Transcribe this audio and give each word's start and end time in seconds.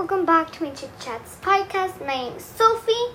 welcome 0.00 0.24
back 0.24 0.50
to 0.50 0.64
my 0.64 0.70
Chit 0.70 0.88
Chats 0.98 1.36
podcast. 1.42 2.00
My 2.00 2.14
name 2.14 2.32
is 2.32 2.42
Sophie, 2.42 3.14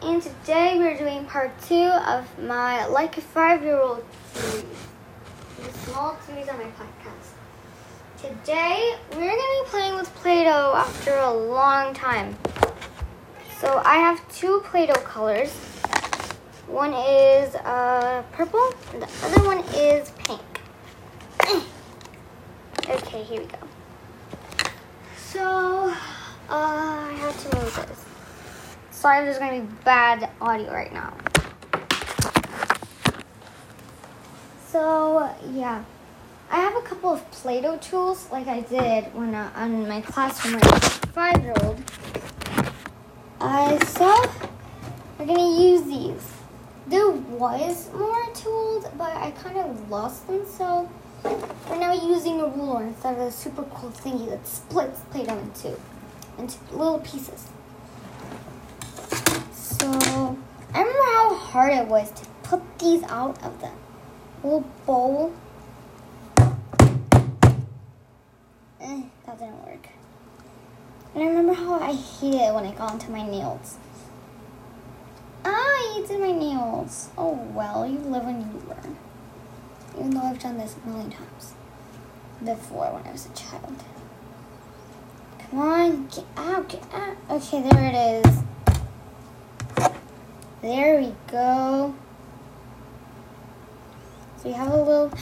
and 0.00 0.22
today 0.22 0.78
we're 0.78 0.96
doing 0.96 1.24
part 1.24 1.50
two 1.62 1.74
of 1.74 2.24
my 2.38 2.86
Like 2.86 3.18
a 3.18 3.20
Five 3.20 3.64
Year 3.64 3.80
Old 3.80 4.04
series, 4.32 4.64
the 5.58 5.72
small 5.78 6.16
series 6.24 6.48
on 6.48 6.58
my 6.58 6.66
podcast. 6.66 7.32
Today 8.16 8.96
we're 9.10 9.18
going 9.18 9.32
to 9.32 9.64
be 9.64 9.70
playing 9.70 9.96
with 9.96 10.14
Play 10.14 10.44
Doh 10.44 10.74
after 10.76 11.16
a 11.16 11.32
long 11.32 11.92
time. 11.94 12.38
So 13.58 13.82
I 13.84 13.96
have 13.96 14.20
two 14.32 14.60
Play 14.66 14.86
Doh 14.86 14.94
colors. 15.00 15.52
One 16.68 16.94
is 16.94 17.56
uh, 17.56 18.22
purple, 18.30 18.72
and 18.92 19.02
the 19.02 19.08
other 19.24 19.44
one 19.44 19.64
is 19.74 20.12
pink. 20.12 20.60
okay, 22.88 23.24
here 23.24 23.40
we 23.40 23.46
go. 23.48 23.58
So, 25.32 25.42
uh, 25.90 25.92
I 26.48 27.12
have 27.18 27.50
to 27.50 27.56
move 27.56 27.74
this. 27.74 28.04
Sorry, 28.92 29.24
there's 29.24 29.38
gonna 29.38 29.60
be 29.60 29.66
bad 29.84 30.30
audio 30.40 30.72
right 30.72 30.92
now. 30.92 31.12
So, 34.68 35.28
yeah. 35.52 35.82
I 36.48 36.60
have 36.60 36.76
a 36.76 36.82
couple 36.82 37.10
of 37.10 37.28
Play 37.32 37.60
Doh 37.60 37.76
tools 37.78 38.28
like 38.30 38.46
I 38.46 38.60
did 38.60 39.12
when 39.14 39.34
uh, 39.34 39.50
on 39.56 39.88
my 39.88 40.00
classroom 40.00 40.60
when 40.60 40.64
I 40.64 40.78
five 40.78 41.42
year 41.42 41.54
old. 41.64 41.82
Uh, 43.40 43.84
so, 43.84 44.30
we're 45.18 45.26
gonna 45.26 45.60
use 45.60 45.82
these. 45.82 46.32
There 46.86 47.10
was 47.10 47.90
more 47.92 48.32
tools, 48.32 48.86
but 48.96 49.10
I 49.16 49.32
kind 49.32 49.58
of 49.58 49.90
lost 49.90 50.28
them, 50.28 50.46
so 50.46 50.88
we're 51.68 51.78
now 51.78 51.92
using 51.92 52.40
a 52.40 52.46
ruler 52.46 52.84
instead 52.84 53.14
of 53.14 53.20
a 53.20 53.30
super 53.30 53.62
cool 53.64 53.90
thingy 53.90 54.28
that 54.30 54.46
splits 54.46 55.00
Play-Doh 55.10 55.38
into, 55.38 55.78
into 56.38 56.58
little 56.72 57.00
pieces. 57.00 57.48
So, 59.52 60.38
I 60.72 60.80
remember 60.80 61.02
how 61.14 61.34
hard 61.34 61.74
it 61.74 61.86
was 61.86 62.10
to 62.12 62.26
put 62.42 62.78
these 62.78 63.02
out 63.04 63.42
of 63.42 63.60
the 63.60 63.70
little 64.42 64.70
bowl. 64.84 65.32
Eh, 68.80 69.02
that 69.26 69.38
didn't 69.38 69.66
work. 69.66 69.88
And 71.14 71.24
I 71.24 71.26
remember 71.28 71.54
how 71.54 71.80
I 71.80 71.92
hated 71.92 72.40
it 72.40 72.54
when 72.54 72.66
it 72.66 72.76
got 72.76 72.92
into 72.92 73.10
my 73.10 73.26
nails. 73.28 73.76
Ah, 75.44 75.96
you 75.96 76.06
did 76.06 76.20
my 76.20 76.32
nails. 76.32 77.08
Oh 77.16 77.32
well, 77.54 77.86
you 77.86 77.98
live 77.98 78.24
and 78.24 78.42
you 78.42 78.68
learn 78.68 78.96
even 79.98 80.10
though 80.10 80.20
I've 80.20 80.38
done 80.38 80.58
this 80.58 80.76
a 80.76 80.88
million 80.88 81.10
times 81.10 81.54
before 82.44 82.92
when 82.92 83.06
I 83.06 83.12
was 83.12 83.26
a 83.26 83.30
child. 83.30 83.74
Come 85.38 85.60
on, 85.60 86.06
get 86.08 86.24
out, 86.36 86.68
get 86.68 86.82
out. 86.92 87.16
Okay, 87.30 87.62
there 87.62 87.84
it 87.84 88.26
is. 88.26 88.42
There 90.60 91.00
we 91.00 91.14
go. 91.30 91.94
So 94.38 94.48
we 94.48 94.52
have 94.52 94.68
a 94.68 94.76
little. 94.76 95.12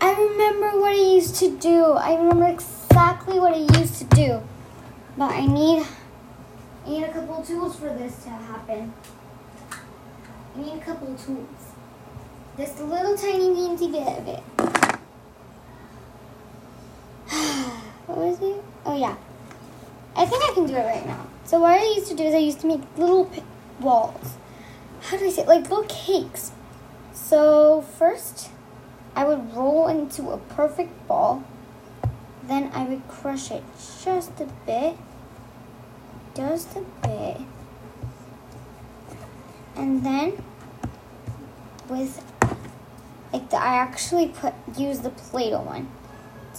I 0.00 0.12
remember 0.12 0.78
what 0.80 0.92
I 0.92 1.14
used 1.14 1.36
to 1.36 1.56
do. 1.56 1.92
I 1.92 2.14
remember 2.14 2.46
exactly 2.46 3.40
what 3.40 3.54
I 3.54 3.78
used 3.78 3.96
to 3.96 4.04
do. 4.04 4.42
But 5.16 5.32
I 5.32 5.46
need, 5.46 5.86
I 6.86 6.88
need 6.88 7.04
a 7.04 7.12
couple 7.12 7.42
tools 7.42 7.76
for 7.76 7.88
this 7.88 8.22
to 8.24 8.30
happen. 8.30 8.92
I 10.54 10.60
need 10.60 10.74
a 10.74 10.84
couple 10.84 11.14
tools. 11.14 11.69
Just 12.60 12.78
a 12.78 12.84
little 12.84 13.16
tiny 13.16 13.48
teensy 13.54 13.90
bit 13.90 14.06
of 14.06 14.28
it. 14.28 14.42
what 18.06 18.18
was 18.18 18.38
it? 18.42 18.62
Oh 18.84 18.94
yeah. 18.94 19.16
I 20.14 20.26
think 20.26 20.44
I 20.44 20.52
can 20.52 20.66
do 20.66 20.74
it 20.74 20.84
right 20.84 21.06
now. 21.06 21.26
So 21.46 21.58
what 21.58 21.80
I 21.80 21.84
used 21.84 22.08
to 22.08 22.14
do 22.14 22.22
is 22.22 22.34
I 22.34 22.38
used 22.38 22.60
to 22.60 22.66
make 22.66 22.82
little 22.98 23.30
balls. 23.80 24.34
How 25.00 25.16
do 25.16 25.24
I 25.24 25.30
say 25.30 25.40
it? 25.40 25.48
Like 25.48 25.70
little 25.70 25.86
cakes. 25.88 26.52
So 27.14 27.80
first, 27.80 28.50
I 29.16 29.24
would 29.24 29.54
roll 29.54 29.88
into 29.88 30.28
a 30.28 30.36
perfect 30.36 31.08
ball. 31.08 31.42
Then 32.42 32.70
I 32.74 32.84
would 32.84 33.08
crush 33.08 33.50
it 33.50 33.64
just 34.04 34.38
a 34.38 34.48
bit. 34.66 34.98
Just 36.36 36.76
a 36.76 36.84
bit. 37.00 37.38
And 39.76 40.04
then 40.04 40.44
with 41.88 42.22
like 43.32 43.52
I 43.54 43.76
actually 43.76 44.28
put 44.28 44.54
use 44.76 45.00
the 45.00 45.10
Play-Doh 45.10 45.62
one 45.62 45.90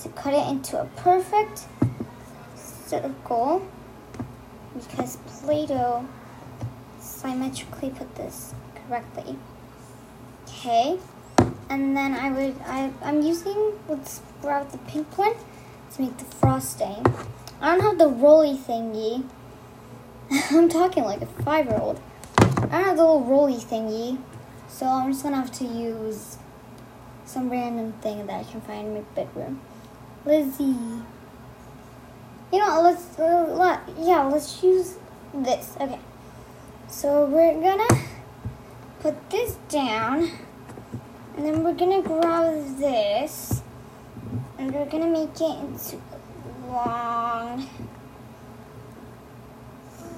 to 0.02 0.10
cut 0.10 0.34
it 0.34 0.48
into 0.48 0.80
a 0.80 0.86
perfect 0.98 1.66
circle 2.56 3.68
because 4.74 5.18
Play-Doh 5.28 6.06
symmetrically 7.00 7.90
put 7.90 8.16
this 8.16 8.54
correctly. 8.76 9.38
Okay, 10.48 10.98
and 11.70 11.96
then 11.96 12.14
I 12.14 12.32
would 12.32 12.56
I 12.66 12.92
I'm 13.04 13.22
using 13.22 13.74
let's 13.88 14.22
grab 14.42 14.72
the 14.72 14.78
pink 14.80 15.18
one 15.18 15.34
to 15.94 16.02
make 16.02 16.18
the 16.18 16.26
frosting. 16.26 17.06
I 17.60 17.76
don't 17.76 17.82
have 17.82 17.98
the 17.98 18.08
rolly 18.08 18.58
thingy. 18.58 19.26
I'm 20.52 20.70
talking 20.70 21.04
like 21.04 21.22
a 21.22 21.26
five 21.26 21.66
year 21.66 21.80
old. 21.80 22.00
I 22.38 22.44
don't 22.44 22.72
have 22.72 22.98
the 22.98 23.04
little 23.04 23.24
rolly 23.24 23.58
thingy, 23.58 24.18
so 24.68 24.86
I'm 24.86 25.12
just 25.12 25.24
gonna 25.24 25.38
have 25.38 25.52
to 25.54 25.66
use 25.66 26.38
some 27.32 27.50
random 27.50 27.94
thing 28.02 28.28
that 28.28 28.42
I 28.42 28.44
can 28.44 28.60
find 28.62 28.88
in 28.88 28.94
my 28.94 29.02
bedroom. 29.16 29.62
Lizzie. 30.26 31.04
You 32.52 32.60
know, 32.60 32.82
let's, 32.82 33.18
uh, 33.18 33.80
yeah, 33.98 34.24
let's 34.24 34.62
use 34.62 34.98
this. 35.34 35.78
Okay. 35.80 36.00
So 36.90 37.26
we're 37.26 37.54
gonna 37.54 37.88
put 39.00 39.30
this 39.30 39.56
down, 39.70 40.30
and 41.38 41.46
then 41.46 41.64
we're 41.64 41.74
gonna 41.74 42.02
grab 42.02 42.78
this, 42.78 43.64
and 44.58 44.74
we're 44.74 44.86
gonna 44.88 45.08
make 45.08 45.40
it 45.40 45.58
into 45.60 46.02
long, 46.68 47.66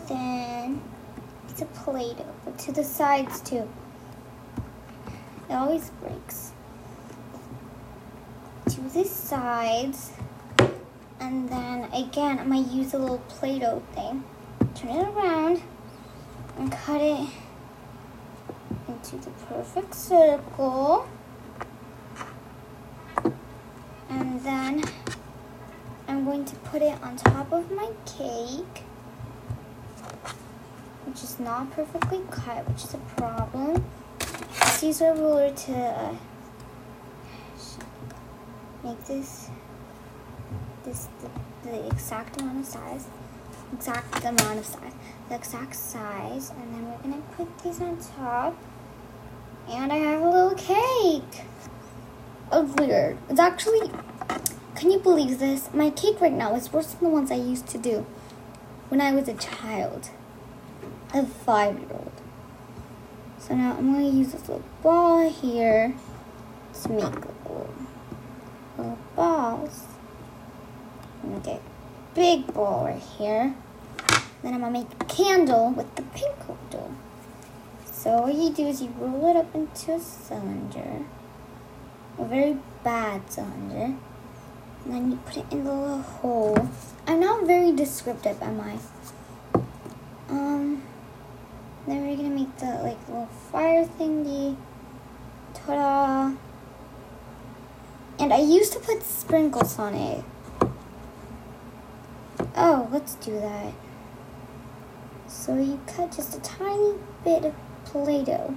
thin 0.07 0.81
it's 1.53 1.61
a 1.61 1.65
Play-Doh, 1.65 2.25
but 2.43 2.57
to 2.57 2.71
the 2.71 2.83
sides 2.83 3.39
too. 3.41 3.69
It 5.47 5.53
always 5.53 5.91
breaks 6.01 6.52
to 8.69 8.81
the 8.81 9.03
sides. 9.03 10.11
And 11.19 11.49
then 11.49 11.89
again, 11.93 12.39
I'm 12.39 12.51
to 12.51 12.73
use 12.73 12.93
a 12.93 12.97
little 12.97 13.19
Play-Doh 13.29 13.81
thing. 13.93 14.23
Turn 14.75 14.91
it 14.91 15.07
around 15.07 15.61
and 16.57 16.71
cut 16.71 17.01
it 17.01 17.29
into 18.87 19.17
the 19.17 19.31
perfect 19.47 19.95
circle. 19.95 21.07
And 24.09 24.41
then 24.41 24.83
I'm 26.07 26.25
going 26.25 26.45
to 26.45 26.55
put 26.57 26.81
it 26.81 27.01
on 27.01 27.15
top 27.15 27.51
of 27.51 27.71
my 27.71 27.89
cake, 28.05 28.83
which 31.05 31.23
is 31.23 31.39
not 31.39 31.71
perfectly 31.71 32.21
cut, 32.29 32.67
which 32.67 32.83
is 32.83 32.93
a 32.93 32.97
problem. 33.17 33.83
Let's 34.59 34.83
use 34.83 35.01
our 35.01 35.15
ruler 35.15 35.51
to 35.51 35.73
uh, 35.73 36.15
make 38.83 39.03
this 39.05 39.49
this 40.83 41.07
the, 41.21 41.69
the 41.69 41.87
exact 41.87 42.41
amount 42.41 42.59
of 42.59 42.65
size 42.65 43.07
exact 43.73 44.23
amount 44.23 44.59
of 44.59 44.65
size 44.65 44.93
the 45.29 45.35
exact 45.35 45.75
size 45.75 46.51
and 46.51 46.73
then 46.73 46.85
we're 46.85 46.97
gonna 46.97 47.21
put 47.35 47.47
these 47.59 47.81
on 47.81 47.97
top. 47.97 48.55
And 49.69 49.93
I 49.93 49.95
have 49.95 50.21
a 50.21 50.29
little 50.29 50.55
cake. 50.55 51.45
Oh, 52.51 52.61
of 52.61 52.77
weird 52.77 53.17
it's 53.29 53.39
actually 53.39 53.89
can 54.75 54.91
you 54.91 54.99
believe 54.99 55.39
this? 55.39 55.73
My 55.73 55.89
cake 55.89 56.19
right 56.19 56.33
now 56.33 56.55
is 56.55 56.73
worse 56.73 56.93
than 56.93 57.05
the 57.05 57.09
ones 57.09 57.31
I 57.31 57.35
used 57.35 57.67
to 57.67 57.77
do 57.77 58.05
when 58.89 58.99
I 58.99 59.13
was 59.13 59.27
a 59.27 59.33
child. 59.33 60.09
A 61.13 61.25
five 61.25 61.79
year 61.79 61.87
old 61.91 62.11
so 63.37 63.55
now 63.55 63.75
I'm 63.77 63.93
to 63.95 64.17
use 64.17 64.31
this 64.31 64.41
little 64.41 64.63
ball 64.81 65.29
here 65.29 65.95
to 66.81 66.89
make 66.89 67.03
a 67.03 67.05
little 67.05 67.69
little 68.77 68.97
balls. 69.15 69.85
I'm 71.23 71.31
gonna 71.31 71.43
get 71.43 71.61
a 71.61 72.15
big 72.15 72.53
ball 72.53 72.85
right 72.85 73.01
here. 73.01 73.55
Then 74.41 74.53
I'm 74.53 74.59
gonna 74.59 74.71
make 74.71 74.87
a 74.99 75.05
candle 75.05 75.71
with 75.71 75.95
the 75.95 76.01
pink 76.01 76.35
dough. 76.69 76.91
So 77.85 78.23
what 78.23 78.35
you 78.35 78.51
do 78.51 78.67
is 78.67 78.81
you 78.81 78.93
roll 78.97 79.29
it 79.31 79.37
up 79.37 79.55
into 79.55 79.93
a 79.93 79.99
cylinder, 79.99 81.05
a 82.17 82.25
very 82.25 82.57
bad 82.83 83.31
cylinder, 83.31 83.95
and 84.83 84.93
then 84.93 85.11
you 85.11 85.17
put 85.25 85.37
it 85.37 85.45
in 85.51 85.63
the 85.63 85.73
little 85.73 86.01
hole. 86.01 86.69
I'm 87.07 87.21
not 87.21 87.45
very 87.47 87.71
descriptive, 87.71 88.41
am 88.41 88.59
I? 88.59 88.77
Um, 90.29 90.83
then 91.87 92.05
we're 92.05 92.17
gonna 92.17 92.29
make 92.29 92.57
the 92.57 92.65
like 92.83 92.99
little 93.07 93.29
fire 93.51 93.85
thingy. 93.85 94.57
Ta-da! 95.53 96.33
And 98.23 98.31
I 98.31 98.39
used 98.39 98.71
to 98.71 98.79
put 98.79 99.03
sprinkles 99.03 99.77
on 99.77 99.95
it. 99.95 100.23
Oh, 102.55 102.87
let's 102.89 103.15
do 103.15 103.37
that. 103.37 103.73
So 105.27 105.57
you 105.57 105.77
cut 105.85 106.15
just 106.15 106.33
a 106.33 106.39
tiny 106.39 106.93
bit 107.25 107.43
of 107.43 107.53
Play-Doh. 107.83 108.55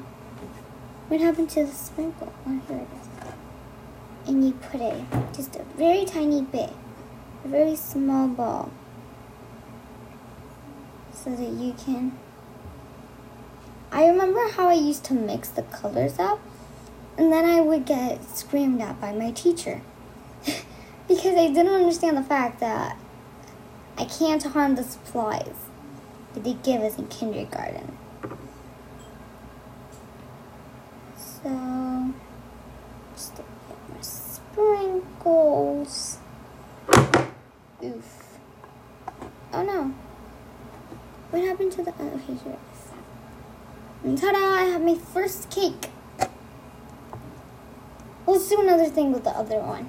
What 1.09 1.21
happened 1.21 1.51
to 1.51 1.65
the 1.65 1.73
sprinkle? 1.73 2.33
Oh, 2.47 2.61
here 2.69 2.77
it 2.77 2.89
is. 2.95 4.29
And 4.29 4.47
you 4.47 4.53
put 4.53 4.81
it, 4.81 5.03
just 5.35 5.57
a 5.57 5.65
very 5.77 6.05
tiny 6.05 6.43
bit, 6.43 6.71
a 7.45 7.49
very 7.49 7.75
small 7.75 8.29
ball. 8.29 8.71
So 11.13 11.35
that 11.35 11.51
you 11.51 11.73
can... 11.73 12.17
I 13.91 14.07
remember 14.07 14.49
how 14.49 14.69
I 14.69 14.75
used 14.75 15.03
to 15.07 15.15
mix 15.15 15.49
the 15.49 15.63
colors 15.63 16.21
up, 16.21 16.39
and 17.19 17.33
then 17.33 17.45
I 17.45 17.61
would 17.61 17.87
get 17.87 18.23
screamed 18.37 18.81
at 18.81 19.01
by 19.01 19.13
my 19.13 19.31
teacher. 19.31 19.81
because 21.09 21.37
I 21.37 21.49
didn't 21.49 21.69
understand 21.69 22.17
the 22.17 22.23
fact 22.23 22.61
that 22.61 22.99
I 23.97 24.05
can't 24.05 24.43
harm 24.43 24.75
the 24.75 24.85
supplies 24.85 25.55
that 26.35 26.45
they 26.45 26.55
give 26.55 26.83
us 26.83 26.99
in 26.99 27.07
kindergarten. 27.09 27.97
So, 31.17 32.13
just 33.15 33.39
more 33.39 34.03
sprinkles. 34.03 36.19
Oof. 37.83 38.39
Oh 39.53 39.63
no. 39.63 39.95
What 41.31 41.43
happened 41.43 41.73
to 41.73 41.83
the. 41.83 41.95
Oh, 41.99 42.09
okay, 42.09 42.35
here 42.35 42.53
it 42.53 42.59
is. 42.75 42.91
And 44.05 44.19
ta 44.19 44.33
da! 44.33 44.39
I 44.39 44.65
have 44.65 44.83
my 44.83 44.95
first 44.95 45.51
cake. 45.51 45.91
Let's 48.37 48.51
do 48.51 48.61
another 48.61 48.91
thing 48.91 49.13
with 49.13 49.25
the 49.25 49.31
other 49.31 49.61
one. 49.61 49.89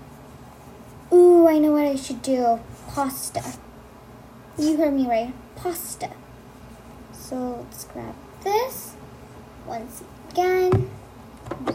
Ooh, 1.11 1.49
I 1.49 1.57
know 1.57 1.73
what 1.73 1.85
I 1.85 1.97
should 1.97 2.21
do. 2.21 2.61
Pasta. 2.87 3.43
You 4.57 4.77
heard 4.77 4.93
me 4.93 5.05
right. 5.05 5.33
Pasta. 5.57 6.11
So 7.11 7.65
let's 7.65 7.83
grab 7.83 8.15
this 8.45 8.95
once 9.65 10.01
again 10.31 10.89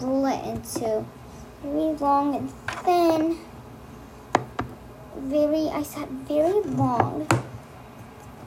roll 0.01 0.27
it 0.27 0.45
into 0.47 1.05
very 1.63 1.95
long 1.99 2.37
and 2.37 2.51
thin. 2.85 3.39
Very, 5.17 5.69
I 5.69 5.83
said 5.83 6.09
very 6.27 6.63
long 6.63 7.27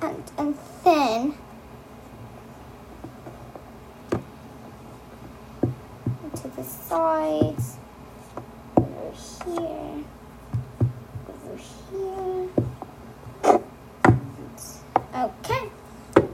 and, 0.01 0.23
and 0.37 0.59
thin. 0.83 1.35
To 6.35 6.47
the 6.49 6.63
sides, 6.63 7.77
over 8.77 9.13
here, 9.45 10.03
over 11.29 11.57
here. 11.89 12.49
Okay, 15.15 15.69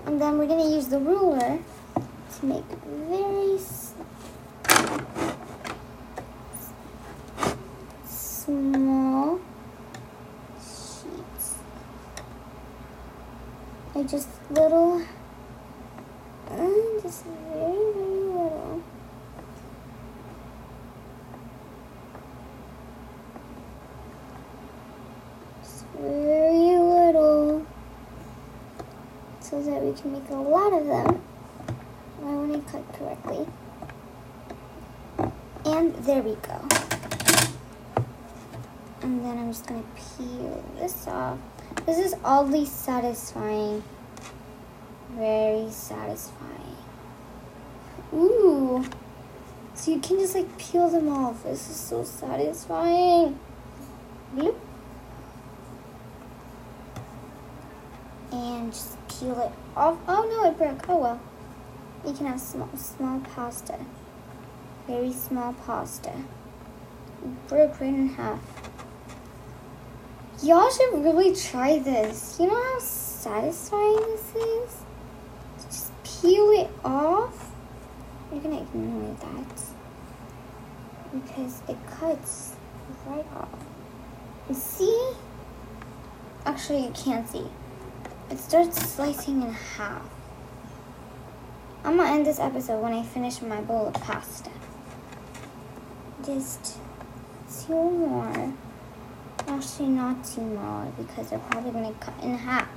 and 0.07 0.19
then 0.19 0.39
we're 0.39 0.47
gonna 0.47 0.69
use 0.69 0.80
the 0.91 0.99
ruler 0.99 1.57
to 2.37 2.45
make 2.45 2.65
very 2.83 3.57
small 8.05 9.39
sheets. 10.59 11.59
They're 13.93 14.03
just 14.03 14.27
little, 14.49 15.01
uh, 16.49 17.01
just 17.01 17.23
very, 17.23 17.93
very 17.93 18.25
little. 18.35 18.83
Just 25.63 25.85
very 25.97 26.75
little. 26.75 27.65
We 29.91 29.97
can 29.97 30.13
make 30.13 30.29
a 30.29 30.35
lot 30.35 30.71
of 30.71 30.85
them. 30.85 31.21
I 32.21 32.23
want 32.23 32.65
to 32.65 32.71
cut 32.71 32.93
correctly. 32.93 33.45
And 35.65 35.93
there 36.05 36.21
we 36.21 36.35
go. 36.35 36.65
And 39.01 39.25
then 39.25 39.37
I'm 39.37 39.51
just 39.51 39.67
gonna 39.67 39.83
peel 39.97 40.63
this 40.79 41.05
off. 41.09 41.39
This 41.85 41.97
is 41.97 42.15
oddly 42.23 42.63
satisfying. 42.63 43.83
Very 45.09 45.69
satisfying. 45.69 46.77
Ooh. 48.13 48.85
So 49.73 49.91
you 49.91 49.99
can 49.99 50.19
just 50.19 50.35
like 50.35 50.57
peel 50.57 50.87
them 50.89 51.09
off. 51.09 51.43
This 51.43 51.69
is 51.69 51.75
so 51.75 52.05
satisfying. 52.05 53.37
Bloop. 54.33 54.55
And 58.31 58.71
just 58.71 58.97
peel 59.07 59.39
it 59.39 59.51
off. 59.75 59.97
Oh 60.07 60.27
no, 60.29 60.49
it 60.49 60.57
broke. 60.57 60.89
Oh 60.89 60.97
well. 60.97 61.19
You 62.05 62.13
can 62.13 62.25
have 62.25 62.39
small, 62.39 62.69
small 62.75 63.19
pasta. 63.19 63.77
Very 64.87 65.13
small 65.13 65.53
pasta. 65.53 66.13
It 67.23 67.47
broke 67.47 67.79
right 67.79 67.89
in 67.89 68.09
half. 68.09 68.39
Y'all 70.41 70.71
should 70.71 71.03
really 71.03 71.35
try 71.35 71.77
this. 71.77 72.37
You 72.39 72.47
know 72.47 72.55
how 72.55 72.79
satisfying 72.79 73.97
this 73.97 74.35
is? 74.35 74.77
Just 75.63 75.91
peel 76.03 76.49
it 76.51 76.71
off. 76.83 77.51
You're 78.31 78.41
gonna 78.41 78.61
ignore 78.61 79.15
that. 79.19 79.63
Because 81.13 81.61
it 81.67 81.77
cuts 81.99 82.55
right 83.05 83.25
off. 83.35 83.49
See? 84.51 85.13
Actually, 86.45 86.85
you 86.85 86.91
can't 86.91 87.29
see. 87.29 87.45
It 88.31 88.39
starts 88.39 88.81
slicing 88.89 89.41
in 89.41 89.51
half. 89.51 90.09
I'm 91.83 91.97
gonna 91.97 92.13
end 92.13 92.25
this 92.25 92.39
episode 92.39 92.81
when 92.81 92.93
I 92.93 93.03
finish 93.03 93.41
my 93.41 93.59
bowl 93.59 93.87
of 93.87 93.93
pasta. 93.95 94.51
Just 96.25 96.77
two 97.65 97.73
more. 97.73 98.53
Actually, 99.49 99.89
not 99.89 100.23
two 100.23 100.39
more 100.39 100.93
because 100.97 101.29
they're 101.29 101.39
probably 101.39 101.71
gonna 101.71 101.93
cut 101.99 102.13
in 102.23 102.37
half. 102.37 102.69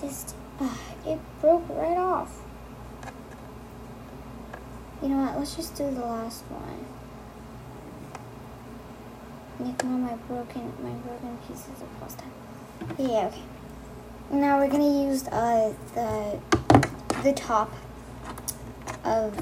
Just, 0.00 0.34
uh, 0.58 0.74
it 1.04 1.18
broke 1.42 1.68
right 1.68 1.98
off. 1.98 2.42
You 5.02 5.10
know 5.10 5.26
what? 5.26 5.38
Let's 5.38 5.54
just 5.54 5.74
do 5.74 5.84
the 5.84 6.00
last 6.00 6.44
one. 6.44 6.86
Ignore 9.68 9.98
my 9.98 10.14
broken, 10.16 10.72
my 10.82 10.92
broken 11.06 11.36
pieces 11.46 11.82
of 11.82 12.00
pasta. 12.00 12.24
Yeah, 12.98 13.26
okay. 13.26 13.42
Now 14.30 14.58
we're 14.58 14.68
gonna 14.68 15.04
use 15.08 15.26
uh, 15.28 15.74
the 15.94 16.40
the 17.22 17.32
top 17.32 17.72
of 19.04 19.36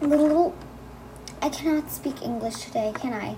the 0.00 0.08
little. 0.08 0.54
I 1.42 1.48
cannot 1.48 1.90
speak 1.90 2.22
English 2.22 2.56
today, 2.64 2.92
can 2.94 3.12
I? 3.12 3.36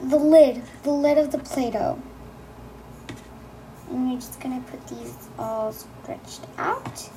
the 0.00 0.16
lid, 0.16 0.62
the 0.82 0.90
lid 0.90 1.18
of 1.18 1.32
the 1.32 1.38
Play-Doh. 1.38 2.00
And 3.90 4.10
we're 4.10 4.16
just 4.16 4.40
gonna 4.40 4.62
put 4.70 4.86
these 4.88 5.14
all 5.38 5.72
stretched 5.72 6.46
out. 6.58 7.10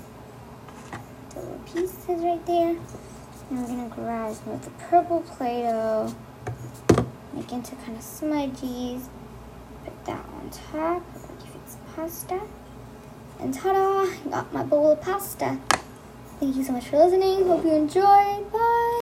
The 1.32 1.40
little 1.40 1.60
pieces 1.66 2.08
right 2.08 2.46
there. 2.46 2.76
And 3.50 3.62
we're 3.62 3.68
gonna 3.68 3.90
grab 3.90 4.34
some 4.34 4.54
of 4.54 4.64
the 4.64 4.72
purple 4.72 5.22
Play-Doh, 5.22 6.14
make 7.34 7.52
into 7.52 7.76
kind 7.78 7.98
of 7.98 8.04
smudgies. 8.04 9.08
Top 10.52 11.04
if 11.44 11.56
it's 11.56 11.78
pasta. 11.96 12.42
And 13.40 13.54
ta-da! 13.54 14.10
I 14.10 14.30
got 14.30 14.52
my 14.52 14.64
bowl 14.64 14.92
of 14.92 15.02
pasta. 15.02 15.60
Thank 16.40 16.56
you 16.56 16.64
so 16.64 16.72
much 16.74 16.88
for 16.88 16.98
listening. 16.98 17.46
Hope 17.46 17.64
you 17.64 17.74
enjoyed. 17.74 18.52
Bye! 18.52 18.90